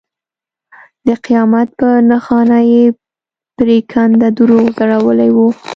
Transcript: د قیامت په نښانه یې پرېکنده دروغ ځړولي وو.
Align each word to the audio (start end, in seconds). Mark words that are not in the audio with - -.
د 1.07 1.09
قیامت 1.25 1.67
په 1.79 1.89
نښانه 2.09 2.59
یې 2.71 2.83
پرېکنده 3.57 4.27
دروغ 4.37 4.65
ځړولي 4.77 5.29
وو. 5.35 5.47